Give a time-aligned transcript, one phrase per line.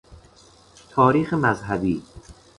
[0.89, 2.03] تاریخ مذهبی